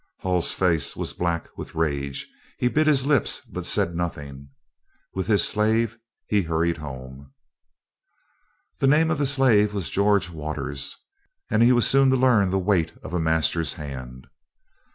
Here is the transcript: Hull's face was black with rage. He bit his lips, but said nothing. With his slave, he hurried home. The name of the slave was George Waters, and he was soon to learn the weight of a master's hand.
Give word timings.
Hull's 0.21 0.51
face 0.51 0.95
was 0.95 1.13
black 1.13 1.47
with 1.55 1.75
rage. 1.75 2.27
He 2.57 2.67
bit 2.69 2.87
his 2.87 3.05
lips, 3.05 3.41
but 3.41 3.67
said 3.67 3.93
nothing. 3.95 4.49
With 5.13 5.27
his 5.27 5.47
slave, 5.47 5.99
he 6.25 6.41
hurried 6.41 6.77
home. 6.77 7.31
The 8.79 8.87
name 8.87 9.11
of 9.11 9.19
the 9.19 9.27
slave 9.27 9.75
was 9.75 9.91
George 9.91 10.27
Waters, 10.31 10.97
and 11.51 11.61
he 11.61 11.71
was 11.71 11.85
soon 11.87 12.09
to 12.09 12.15
learn 12.15 12.49
the 12.49 12.57
weight 12.57 12.93
of 13.03 13.13
a 13.13 13.19
master's 13.19 13.73
hand. 13.73 14.25